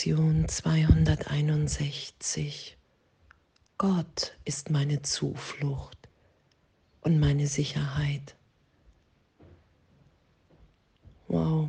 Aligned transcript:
Lektion 0.00 0.48
261. 0.48 2.78
Gott 3.76 4.34
ist 4.46 4.70
meine 4.70 5.02
Zuflucht 5.02 6.08
und 7.02 7.20
meine 7.20 7.46
Sicherheit. 7.46 8.34
Wow. 11.28 11.68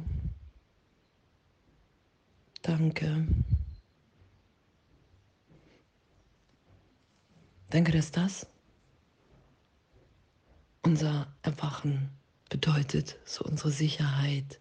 Danke. 2.62 3.28
Danke, 7.70 7.92
dass 7.92 8.12
das 8.12 8.48
unser 10.84 11.28
Erwachen 11.42 12.12
bedeutet, 12.50 13.18
so 13.26 13.44
unsere 13.44 13.72
Sicherheit, 13.72 14.60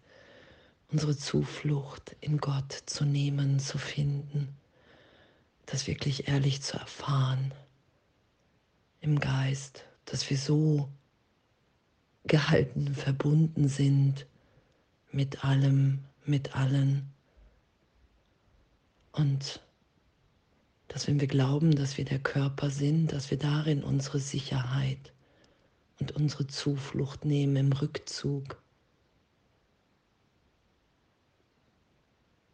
unsere 0.91 1.15
Zuflucht 1.17 2.15
in 2.19 2.37
Gott 2.37 2.83
zu 2.85 3.05
nehmen, 3.05 3.59
zu 3.59 3.77
finden, 3.77 4.55
das 5.65 5.87
wirklich 5.87 6.27
ehrlich 6.27 6.61
zu 6.61 6.77
erfahren 6.77 7.53
im 8.99 9.19
Geist, 9.19 9.85
dass 10.05 10.29
wir 10.29 10.37
so 10.37 10.89
gehalten, 12.25 12.93
verbunden 12.93 13.67
sind 13.67 14.27
mit 15.11 15.43
allem, 15.43 15.99
mit 16.25 16.55
allen. 16.55 17.09
Und 19.11 19.61
dass 20.87 21.07
wenn 21.07 21.19
wir 21.21 21.27
glauben, 21.27 21.73
dass 21.73 21.97
wir 21.97 22.05
der 22.05 22.19
Körper 22.19 22.69
sind, 22.69 23.13
dass 23.13 23.31
wir 23.31 23.37
darin 23.37 23.83
unsere 23.83 24.19
Sicherheit 24.19 25.13
und 25.99 26.11
unsere 26.11 26.47
Zuflucht 26.47 27.23
nehmen 27.23 27.55
im 27.55 27.71
Rückzug, 27.71 28.61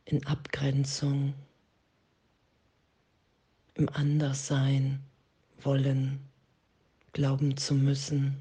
in 0.07 0.25
Abgrenzung, 0.25 1.33
im 3.75 3.89
Anderssein 3.89 5.03
wollen, 5.59 6.19
glauben 7.11 7.57
zu 7.57 7.75
müssen. 7.75 8.37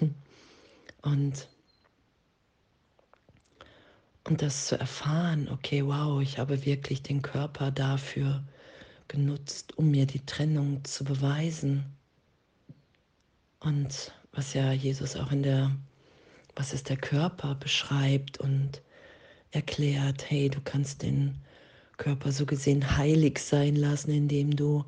Und, 1.02 1.48
und 4.24 4.42
das 4.42 4.66
zu 4.66 4.76
erfahren, 4.76 5.48
okay, 5.48 5.86
wow, 5.86 6.20
ich 6.20 6.36
habe 6.36 6.66
wirklich 6.66 7.00
den 7.04 7.22
Körper 7.22 7.70
dafür 7.70 8.42
genutzt, 9.06 9.78
um 9.78 9.92
mir 9.92 10.04
die 10.04 10.26
Trennung 10.26 10.84
zu 10.84 11.04
beweisen. 11.04 11.84
Und 13.60 14.12
was 14.32 14.52
ja 14.54 14.72
Jesus 14.72 15.14
auch 15.14 15.30
in 15.30 15.44
der, 15.44 15.76
was 16.56 16.72
ist 16.72 16.88
der 16.88 16.96
Körper 16.96 17.54
beschreibt 17.54 18.38
und 18.38 18.82
erklärt, 19.56 20.30
hey, 20.30 20.50
du 20.50 20.60
kannst 20.60 21.02
den 21.02 21.34
Körper 21.96 22.30
so 22.30 22.44
gesehen 22.44 22.96
heilig 22.98 23.38
sein 23.38 23.74
lassen, 23.74 24.10
indem 24.10 24.54
du 24.54 24.84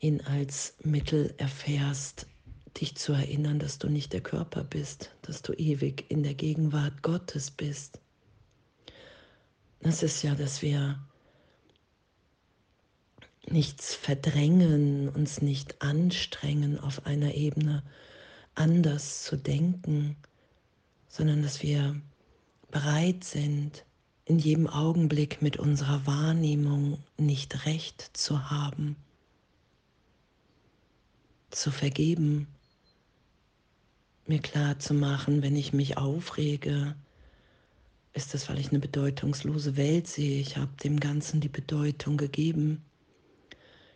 ihn 0.00 0.20
als 0.20 0.74
Mittel 0.84 1.34
erfährst, 1.38 2.26
dich 2.78 2.94
zu 2.94 3.14
erinnern, 3.14 3.58
dass 3.58 3.78
du 3.78 3.88
nicht 3.88 4.12
der 4.12 4.20
Körper 4.20 4.64
bist, 4.64 5.10
dass 5.22 5.40
du 5.40 5.54
ewig 5.54 6.10
in 6.10 6.22
der 6.22 6.34
Gegenwart 6.34 7.02
Gottes 7.02 7.50
bist. 7.50 8.00
Das 9.80 10.02
ist 10.02 10.22
ja, 10.22 10.34
dass 10.34 10.60
wir 10.60 10.98
nichts 13.48 13.94
verdrängen, 13.94 15.08
uns 15.08 15.40
nicht 15.40 15.80
anstrengen, 15.80 16.78
auf 16.78 17.06
einer 17.06 17.34
Ebene 17.34 17.82
anders 18.54 19.24
zu 19.24 19.36
denken, 19.36 20.16
sondern 21.08 21.42
dass 21.42 21.62
wir 21.62 21.96
bereit 22.70 23.24
sind, 23.24 23.84
in 24.24 24.38
jedem 24.38 24.68
Augenblick 24.68 25.42
mit 25.42 25.56
unserer 25.56 26.06
Wahrnehmung 26.06 26.98
nicht 27.16 27.66
recht 27.66 28.10
zu 28.12 28.50
haben, 28.50 28.96
zu 31.50 31.70
vergeben, 31.70 32.46
mir 34.26 34.40
klar 34.40 34.78
zu 34.78 34.94
machen, 34.94 35.42
wenn 35.42 35.56
ich 35.56 35.72
mich 35.72 35.98
aufrege, 35.98 36.94
ist 38.12 38.34
das, 38.34 38.48
weil 38.48 38.58
ich 38.58 38.70
eine 38.70 38.78
bedeutungslose 38.78 39.76
Welt 39.76 40.06
sehe. 40.06 40.40
Ich 40.40 40.56
habe 40.56 40.70
dem 40.84 41.00
Ganzen 41.00 41.40
die 41.40 41.48
Bedeutung 41.48 42.16
gegeben. 42.16 42.84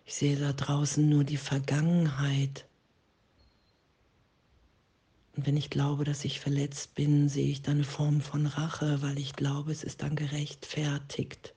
Ich 0.05 0.15
sehe 0.15 0.37
da 0.37 0.53
draußen 0.53 1.07
nur 1.09 1.25
die 1.25 1.37
Vergangenheit. 1.37 2.67
Und 5.37 5.47
wenn 5.47 5.57
ich 5.57 5.71
glaube, 5.71 6.05
dass 6.05 6.25
ich 6.25 6.41
verletzt 6.41 6.95
bin, 6.95 7.29
sehe 7.29 7.51
ich 7.51 7.63
dann 7.63 7.77
eine 7.77 7.85
Form 7.85 8.21
von 8.21 8.47
Rache, 8.47 9.03
weil 9.03 9.19
ich 9.19 9.35
glaube, 9.35 9.71
es 9.71 9.85
ist 9.85 10.03
dann 10.03 10.17
gerechtfertigt, 10.17 11.55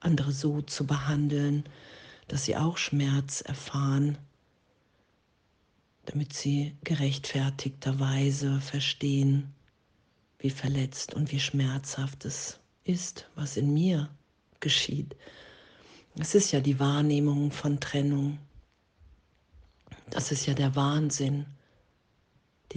andere 0.00 0.32
so 0.32 0.62
zu 0.62 0.86
behandeln, 0.86 1.64
dass 2.28 2.44
sie 2.44 2.56
auch 2.56 2.78
Schmerz 2.78 3.42
erfahren 3.42 4.18
damit 6.06 6.32
sie 6.32 6.76
gerechtfertigterweise 6.84 8.60
verstehen, 8.60 9.52
wie 10.38 10.50
verletzt 10.50 11.14
und 11.14 11.32
wie 11.32 11.40
schmerzhaft 11.40 12.24
es 12.24 12.60
ist, 12.84 13.28
was 13.34 13.56
in 13.56 13.74
mir 13.74 14.08
geschieht. 14.60 15.16
Es 16.18 16.34
ist 16.34 16.52
ja 16.52 16.60
die 16.60 16.78
Wahrnehmung 16.78 17.50
von 17.50 17.80
Trennung. 17.80 18.38
Das 20.08 20.32
ist 20.32 20.46
ja 20.46 20.54
der 20.54 20.76
Wahnsinn, 20.76 21.46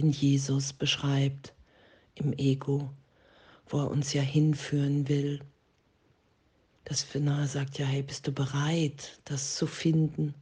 den 0.00 0.12
Jesus 0.12 0.72
beschreibt 0.72 1.54
im 2.14 2.32
Ego, 2.32 2.90
wo 3.68 3.78
er 3.78 3.90
uns 3.90 4.12
ja 4.12 4.22
hinführen 4.22 5.08
will. 5.08 5.40
Das 6.84 7.02
Finale 7.02 7.46
sagt 7.46 7.78
ja, 7.78 7.86
hey, 7.86 8.02
bist 8.02 8.26
du 8.26 8.32
bereit, 8.32 9.20
das 9.24 9.56
zu 9.56 9.66
finden? 9.66 10.34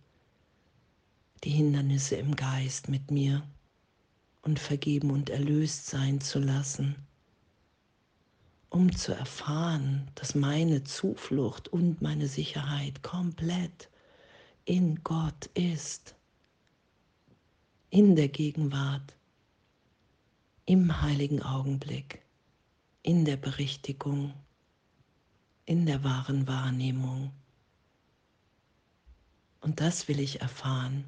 die 1.44 1.50
Hindernisse 1.50 2.16
im 2.16 2.34
Geist 2.34 2.88
mit 2.88 3.10
mir 3.10 3.47
und 4.42 4.58
vergeben 4.58 5.10
und 5.10 5.30
erlöst 5.30 5.86
sein 5.86 6.20
zu 6.20 6.38
lassen, 6.38 6.97
um 8.70 8.94
zu 8.94 9.12
erfahren, 9.12 10.10
dass 10.14 10.34
meine 10.34 10.84
Zuflucht 10.84 11.68
und 11.68 12.02
meine 12.02 12.28
Sicherheit 12.28 13.02
komplett 13.02 13.88
in 14.64 15.02
Gott 15.04 15.47
ist, 15.54 16.14
in 17.91 18.16
der 18.16 18.28
Gegenwart, 18.28 19.14
im 20.68 21.00
heiligen 21.00 21.42
Augenblick, 21.42 22.20
in 23.02 23.24
der 23.24 23.38
Berichtigung, 23.38 24.34
in 25.64 25.86
der 25.86 26.04
wahren 26.04 26.46
Wahrnehmung. 26.46 27.32
Und 29.62 29.80
das 29.80 30.08
will 30.08 30.20
ich 30.20 30.42
erfahren. 30.42 31.04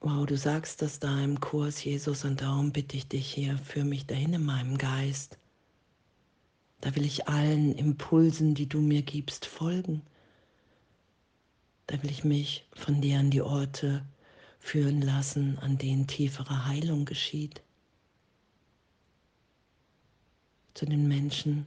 Wow, 0.00 0.26
du 0.26 0.36
sagst 0.36 0.82
das 0.82 0.98
da 0.98 1.24
im 1.24 1.40
Kurs, 1.40 1.82
Jesus, 1.82 2.26
und 2.26 2.42
darum 2.42 2.70
bitte 2.70 2.98
ich 2.98 3.08
dich 3.08 3.32
hier, 3.32 3.56
für 3.56 3.82
mich 3.82 4.06
dahin 4.06 4.34
in 4.34 4.44
meinem 4.44 4.76
Geist. 4.76 5.38
Da 6.82 6.94
will 6.94 7.06
ich 7.06 7.28
allen 7.28 7.72
Impulsen, 7.72 8.54
die 8.54 8.68
du 8.68 8.82
mir 8.82 9.00
gibst, 9.00 9.46
folgen. 9.46 10.02
Da 11.86 12.02
will 12.02 12.10
ich 12.10 12.24
mich 12.24 12.68
von 12.74 13.00
dir 13.00 13.20
an 13.20 13.30
die 13.30 13.40
Orte 13.40 14.04
führen 14.62 15.02
lassen, 15.02 15.58
an 15.58 15.76
denen 15.76 16.06
tiefere 16.06 16.66
Heilung 16.66 17.04
geschieht. 17.04 17.62
Zu 20.72 20.86
den 20.86 21.08
Menschen. 21.08 21.66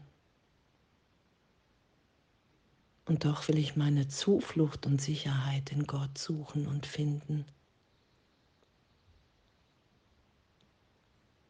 Und 3.04 3.26
doch 3.26 3.48
will 3.50 3.58
ich 3.58 3.76
meine 3.76 4.08
Zuflucht 4.08 4.86
und 4.86 5.02
Sicherheit 5.02 5.72
in 5.74 5.86
Gott 5.86 6.18
suchen 6.18 6.68
und 6.68 6.86
finden. 6.86 7.46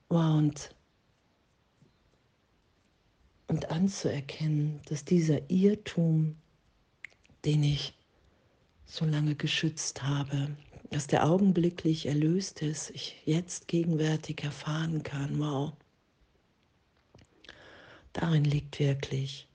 Wow, 0.09 0.37
und, 0.37 0.75
und 3.47 3.69
anzuerkennen, 3.69 4.81
dass 4.87 5.05
dieser 5.05 5.49
Irrtum, 5.49 6.37
den 7.45 7.63
ich 7.63 7.93
so 8.85 9.05
lange 9.05 9.35
geschützt 9.35 10.03
habe, 10.03 10.57
dass 10.95 11.07
der 11.07 11.25
augenblicklich 11.27 12.05
erlöst 12.05 12.61
ist, 12.61 12.89
ich 12.91 13.21
jetzt 13.25 13.67
gegenwärtig 13.67 14.41
erfahren 14.45 15.03
kann, 15.03 15.37
wow, 15.39 15.73
darin 18.13 18.45
liegt 18.45 18.79
wirklich 18.79 19.49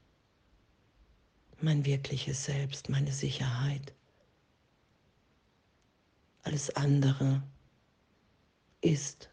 mein 1.63 1.87
wirkliches 1.87 2.45
Selbst, 2.45 2.91
meine 2.91 3.11
Sicherheit. 3.11 3.95
Alles 6.43 6.77
andere 6.77 7.43
ist 8.83 9.31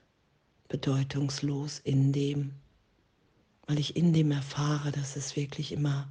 bedeutungslos 0.70 1.80
in 1.80 2.14
dem, 2.14 2.54
weil 3.66 3.80
ich 3.80 3.98
in 3.98 4.14
dem 4.14 4.32
erfahre, 4.32 4.94
dass 4.94 5.18
es 5.18 5.36
wirklich 5.36 5.74
immer 5.74 6.10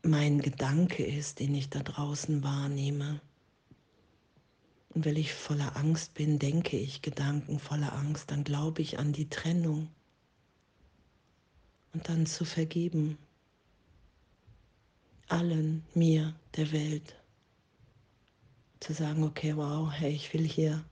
mein 0.00 0.40
Gedanke 0.40 1.04
ist, 1.04 1.40
den 1.40 1.54
ich 1.54 1.68
da 1.68 1.80
draußen 1.80 2.42
wahrnehme. 2.42 3.20
Und 4.90 5.04
wenn 5.04 5.16
ich 5.16 5.32
voller 5.32 5.76
Angst 5.76 6.14
bin, 6.14 6.38
denke 6.38 6.76
ich 6.78 7.02
Gedanken 7.02 7.58
voller 7.58 7.92
Angst, 7.92 8.30
dann 8.30 8.44
glaube 8.44 8.82
ich 8.82 8.98
an 8.98 9.12
die 9.12 9.28
Trennung 9.28 9.88
und 11.92 12.08
dann 12.08 12.26
zu 12.26 12.44
vergeben, 12.44 13.18
allen, 15.28 15.84
mir, 15.94 16.34
der 16.56 16.72
Welt. 16.72 17.14
Zu 18.80 18.92
sagen, 18.94 19.24
okay, 19.24 19.56
wow, 19.56 19.90
hey, 19.92 20.12
ich 20.12 20.32
will 20.32 20.46
hier, 20.46 20.84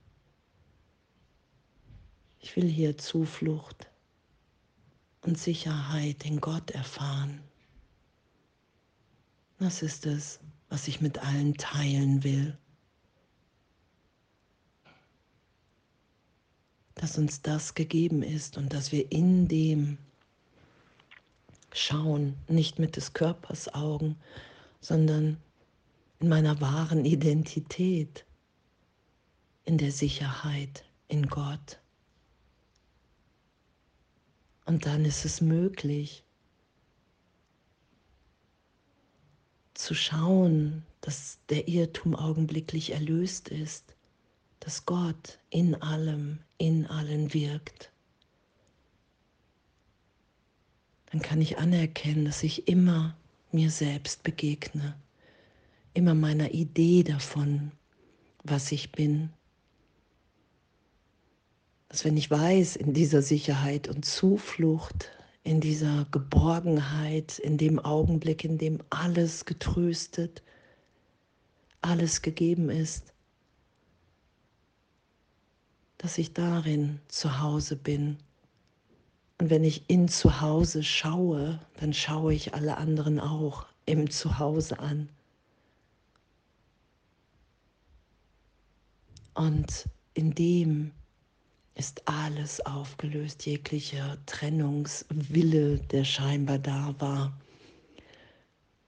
ich 2.41 2.57
will 2.57 2.69
hier 2.69 2.99
Zuflucht 2.99 3.89
und 5.23 5.39
Sicherheit 5.39 6.25
in 6.25 6.41
Gott 6.41 6.71
erfahren. 6.73 7.41
Das 9.59 9.83
ist 9.83 10.05
es, 10.05 10.41
was 10.69 10.87
ich 10.89 11.01
mit 11.01 11.19
allen 11.19 11.55
teilen 11.55 12.25
will. 12.25 12.59
Dass 16.97 17.19
uns 17.19 17.43
das 17.43 17.75
gegeben 17.75 18.23
ist 18.23 18.57
und 18.59 18.73
dass 18.73 18.91
wir 18.91 19.11
in 19.13 19.49
dem 19.49 19.99
schauen, 21.73 22.35
nicht 22.49 22.79
mit 22.79 22.97
des 22.97 23.13
Körpers 23.13 23.73
Augen, 23.73 24.17
sondern 24.81 25.37
in 26.21 26.29
meiner 26.29 26.61
wahren 26.61 27.05
Identität, 27.05 28.25
in 29.65 29.79
der 29.79 29.93
Sicherheit 29.93 30.85
in 31.09 31.27
Gott. 31.29 31.79
Und 34.65 34.87
dann 34.87 35.05
ist 35.05 35.25
es 35.25 35.41
möglich 35.41 36.25
zu 39.75 39.95
schauen, 39.95 40.85
dass 41.03 41.39
der 41.51 41.69
Irrtum 41.69 42.17
augenblicklich 42.17 42.91
erlöst 42.91 43.49
ist, 43.49 43.96
dass 44.67 44.85
Gott 44.85 45.39
in 45.49 45.81
allem, 45.81 46.41
in 46.59 46.87
allen 46.87 47.33
wirkt 47.33 47.91
dann 51.17 51.23
kann 51.23 51.41
ich 51.41 51.59
anerkennen, 51.59 52.27
dass 52.27 52.43
ich 52.43 52.69
immer 52.69 53.17
mir 53.51 53.71
selbst 53.71 54.23
begegne, 54.23 54.95
immer 55.95 56.15
meiner 56.15 56.53
Idee 56.53 57.05
davon, 57.05 57.73
was 58.45 58.71
ich 58.71 58.93
bin. 58.93 59.31
Dass 61.89 62.05
wenn 62.05 62.19
ich 62.19 62.31
weiß, 62.31 62.77
in 62.77 62.93
dieser 62.93 63.23
Sicherheit 63.23 63.89
und 63.89 64.05
Zuflucht, 64.05 65.11
in 65.43 65.61
dieser 65.61 66.07
Geborgenheit, 66.11 67.39
in 67.39 67.57
dem 67.57 67.79
Augenblick, 67.79 68.45
in 68.45 68.59
dem 68.59 68.81
alles 68.91 69.45
getröstet, 69.47 70.43
alles 71.81 72.21
gegeben 72.21 72.69
ist, 72.69 73.15
dass 75.99 76.19
ich 76.19 76.33
darin 76.33 77.01
zu 77.09 77.41
Hause 77.41 77.77
bin 77.77 78.19
und 79.39 79.51
wenn 79.51 79.65
ich 79.65 79.89
in 79.89 80.09
Zuhause 80.09 80.83
schaue, 80.83 81.61
dann 81.79 81.93
schaue 81.93 82.33
ich 82.33 82.55
alle 82.55 82.79
anderen 82.79 83.21
auch 83.21 83.67
im 83.85 84.11
Zuhause 84.11 84.79
an. 84.79 85.09
Und 89.35 89.87
in 90.15 90.35
dem 90.35 90.93
ist 91.75 92.09
alles 92.09 92.65
aufgelöst, 92.65 93.45
jeglicher 93.45 94.17
Trennungswille, 94.25 95.79
der 95.79 96.05
scheinbar 96.05 96.59
da 96.59 96.95
war, 96.99 97.39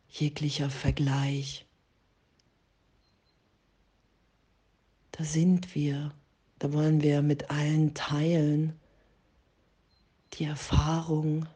jeglicher 0.08 0.70
Vergleich. 0.70 1.66
Da 5.12 5.24
sind 5.24 5.74
wir, 5.74 6.14
da 6.58 6.72
wollen 6.72 7.02
wir 7.02 7.22
mit 7.22 7.50
allen 7.50 7.94
teilen 7.94 8.78
die 10.34 10.44
Erfahrung, 10.44 11.46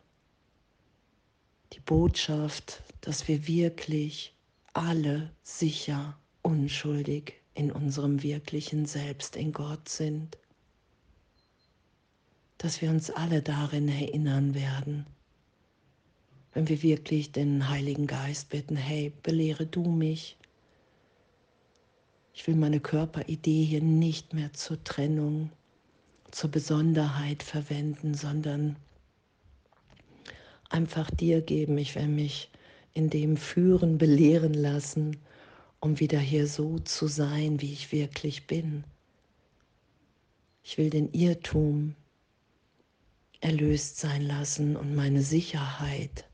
die 1.72 1.80
Botschaft, 1.80 2.82
dass 3.00 3.28
wir 3.28 3.46
wirklich 3.46 4.34
alle 4.72 5.30
sicher 5.42 6.16
unschuldig 6.42 7.34
in 7.54 7.70
unserem 7.70 8.22
wirklichen 8.22 8.86
Selbst 8.86 9.36
in 9.36 9.52
Gott 9.52 9.88
sind. 9.88 10.38
Dass 12.58 12.80
wir 12.80 12.90
uns 12.90 13.10
alle 13.10 13.42
darin 13.42 13.88
erinnern 13.88 14.54
werden, 14.54 15.06
wenn 16.54 16.68
wir 16.68 16.82
wirklich 16.82 17.32
den 17.32 17.68
Heiligen 17.68 18.06
Geist 18.06 18.50
bitten, 18.50 18.76
hey, 18.76 19.12
belehre 19.22 19.66
du 19.66 19.84
mich. 19.84 20.36
Ich 22.34 22.46
will 22.46 22.56
meine 22.56 22.80
Körperidee 22.80 23.64
hier 23.64 23.82
nicht 23.82 24.32
mehr 24.32 24.52
zur 24.52 24.82
Trennung 24.84 25.50
zur 26.30 26.50
Besonderheit 26.50 27.42
verwenden, 27.42 28.14
sondern 28.14 28.76
einfach 30.70 31.10
dir 31.10 31.42
geben. 31.42 31.76
Ich 31.76 31.94
will 31.94 32.08
mich 32.08 32.50
in 32.94 33.10
dem 33.10 33.36
führen, 33.36 33.98
belehren 33.98 34.54
lassen, 34.54 35.18
um 35.80 36.00
wieder 36.00 36.18
hier 36.18 36.46
so 36.46 36.78
zu 36.78 37.06
sein, 37.06 37.60
wie 37.60 37.72
ich 37.72 37.92
wirklich 37.92 38.46
bin. 38.46 38.84
Ich 40.64 40.78
will 40.78 40.88
den 40.90 41.12
Irrtum 41.12 41.94
erlöst 43.40 43.98
sein 43.98 44.22
lassen 44.22 44.76
und 44.76 44.94
meine 44.94 45.22
Sicherheit 45.22 46.24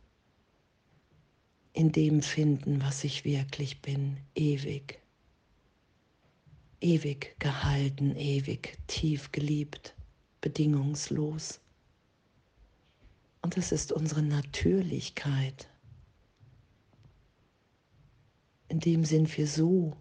in 1.72 1.90
dem 1.90 2.22
finden, 2.22 2.82
was 2.82 3.02
ich 3.02 3.24
wirklich 3.24 3.82
bin, 3.82 4.18
ewig 4.34 5.00
ewig 6.80 7.36
gehalten, 7.38 8.14
ewig 8.16 8.78
tief 8.86 9.32
geliebt, 9.32 9.94
bedingungslos. 10.40 11.60
Und 13.42 13.56
das 13.56 13.72
ist 13.72 13.92
unsere 13.92 14.22
Natürlichkeit. 14.22 15.68
In 18.68 18.80
dem 18.80 19.04
sind 19.04 19.36
wir 19.36 19.46
so, 19.46 19.96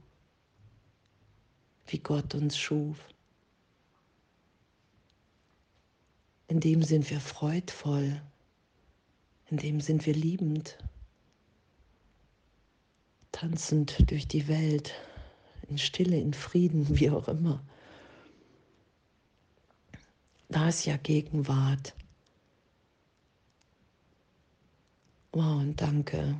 wie 1.87 1.99
Gott 1.99 2.35
uns 2.35 2.57
schuf. 2.57 2.97
In 6.49 6.59
dem 6.59 6.83
sind 6.83 7.09
wir 7.09 7.19
freudvoll. 7.19 8.21
In 9.49 9.57
dem 9.57 9.79
sind 9.79 10.05
wir 10.05 10.13
liebend, 10.13 10.77
tanzend 13.31 14.11
durch 14.11 14.27
die 14.27 14.47
Welt 14.49 14.93
in 15.69 15.77
Stille, 15.77 16.19
in 16.19 16.33
Frieden, 16.33 16.87
wie 16.99 17.09
auch 17.09 17.27
immer. 17.27 17.63
Da 20.49 20.69
ist 20.69 20.85
ja 20.85 20.97
Gegenwart. 20.97 21.93
Wow, 25.33 25.61
und 25.61 25.79
danke. 25.81 26.39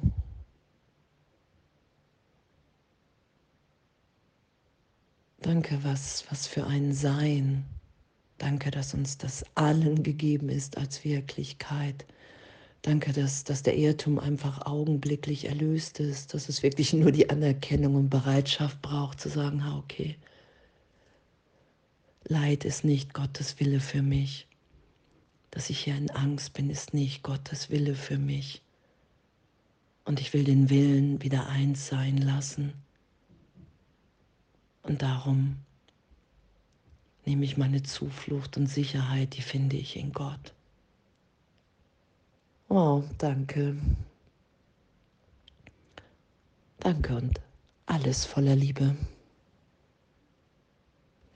Danke, 5.42 5.84
was, 5.84 6.26
was 6.30 6.48
für 6.48 6.66
ein 6.66 6.94
Sein. 6.94 7.66
Danke, 8.38 8.72
dass 8.72 8.94
uns 8.94 9.18
das 9.18 9.46
allen 9.56 10.04
gegeben 10.04 10.50
ist 10.50 10.78
als 10.78 11.04
Wirklichkeit. 11.04 12.06
Danke, 12.82 13.12
dass, 13.12 13.44
dass 13.44 13.64
der 13.64 13.76
Irrtum 13.78 14.20
einfach 14.20 14.66
augenblicklich 14.66 15.46
erlöst 15.46 16.00
ist, 16.00 16.34
dass 16.34 16.48
es 16.48 16.64
wirklich 16.64 16.94
nur 16.94 17.12
die 17.12 17.30
Anerkennung 17.30 17.96
und 17.96 18.10
Bereitschaft 18.10 18.82
braucht 18.82 19.20
zu 19.20 19.30
sagen, 19.30 19.66
ha, 19.66 19.78
okay, 19.78 20.18
Leid 22.30 22.66
ist 22.66 22.84
nicht 22.84 23.14
Gottes 23.14 23.60
Wille 23.60 23.80
für 23.80 24.02
mich. 24.02 24.48
Dass 25.50 25.70
ich 25.70 25.80
hier 25.80 25.96
in 25.96 26.12
Angst 26.12 26.54
bin, 26.54 26.70
ist 26.70 26.94
nicht 26.94 27.24
Gottes 27.24 27.70
Wille 27.70 27.96
für 27.96 28.18
mich. 28.18 28.62
Und 30.04 30.20
ich 30.20 30.34
will 30.34 30.44
den 30.44 30.70
Willen 30.70 31.22
wieder 31.22 31.48
eins 31.48 31.88
sein 31.88 32.18
lassen. 32.18 32.74
Und 34.84 35.02
darum 35.02 35.58
nehme 37.26 37.46
ich 37.46 37.58
meine 37.58 37.84
Zuflucht 37.84 38.58
und 38.58 38.68
Sicherheit, 38.68 39.36
die 39.36 39.42
finde 39.42 39.78
ich 39.78 39.96
in 39.96 40.12
Gott. 40.12 40.54
Oh, 42.70 43.04
danke. 43.18 43.78
Danke 46.80 47.16
und 47.16 47.42
alles 47.86 48.26
voller 48.26 48.56
Liebe. 48.56 48.96